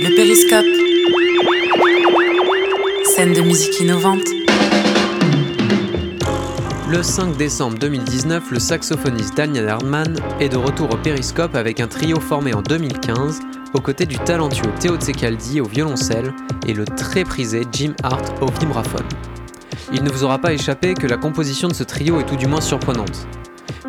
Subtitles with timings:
[0.00, 0.64] Le périscope.
[3.04, 4.22] Scène de musique innovante.
[6.88, 11.88] Le 5 décembre 2019, le saxophoniste Daniel Hardman est de retour au périscope avec un
[11.88, 13.40] trio formé en 2015
[13.74, 16.32] aux côtés du talentueux Théo Tsekaldi au violoncelle
[16.66, 19.06] et le très prisé Jim Hart au vibraphone.
[19.92, 22.46] Il ne vous aura pas échappé que la composition de ce trio est tout du
[22.46, 23.26] moins surprenante.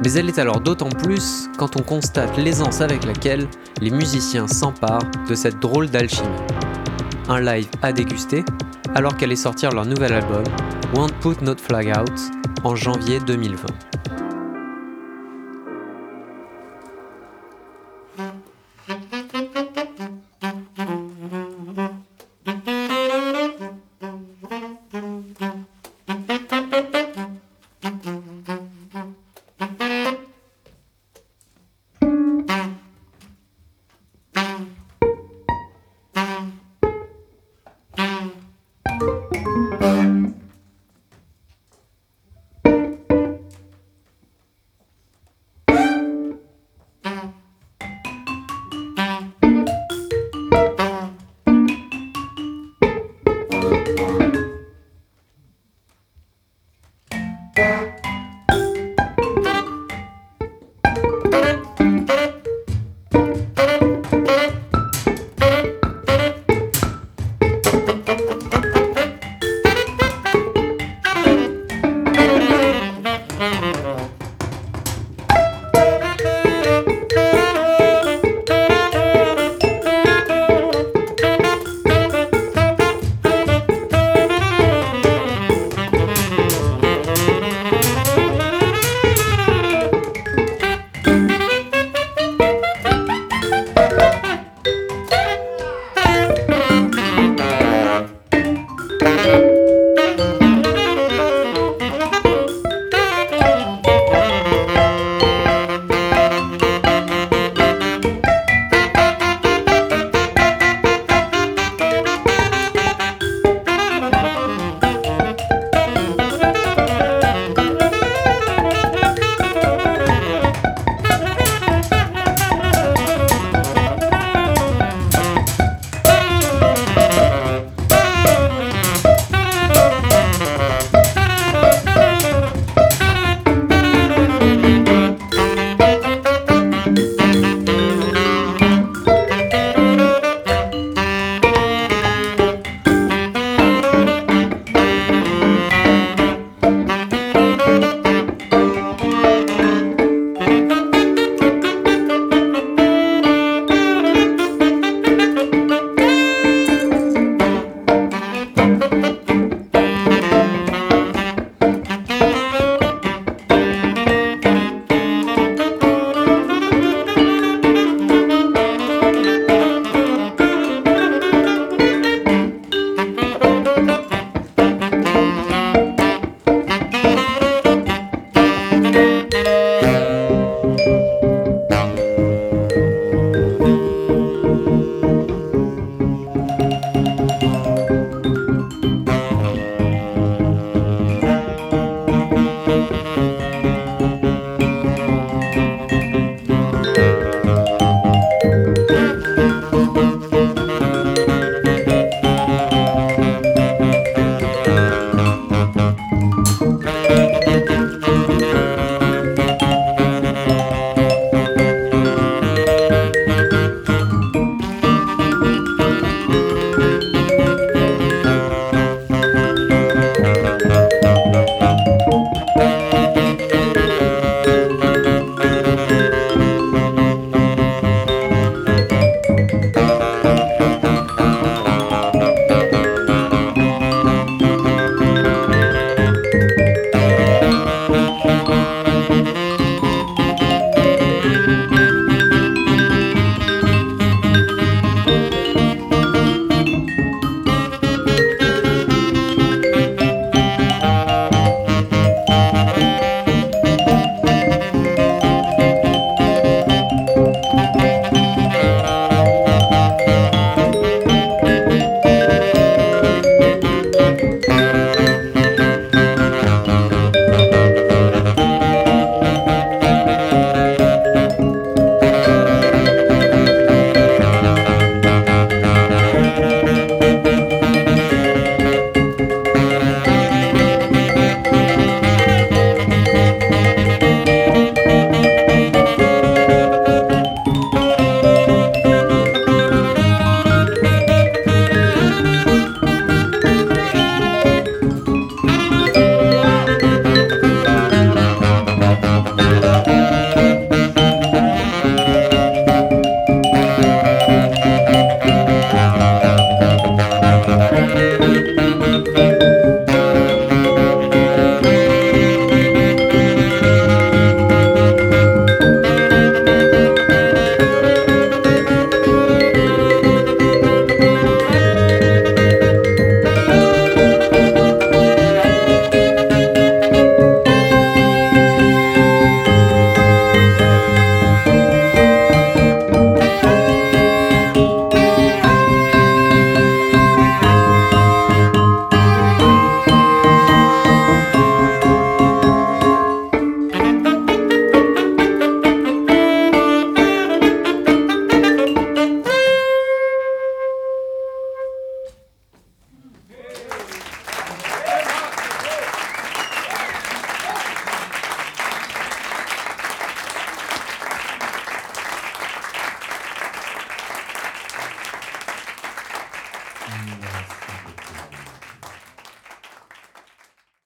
[0.03, 3.47] Mais elle est alors d'autant plus quand on constate l'aisance avec laquelle
[3.81, 6.27] les musiciens s'emparent de cette drôle d'alchimie.
[7.27, 8.43] Un live à déguster
[8.95, 10.43] alors qu'allait sortir leur nouvel album
[10.95, 12.19] Won't Put Not Flag Out
[12.63, 13.88] en janvier 2020.